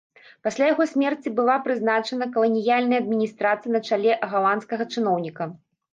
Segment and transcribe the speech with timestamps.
[0.45, 5.43] Пасля яго смерці была прызначана каланіяльная адміністрацыя на чале галандскага чыноўніка.